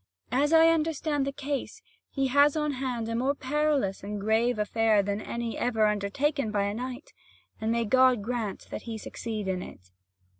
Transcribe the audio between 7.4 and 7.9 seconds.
and may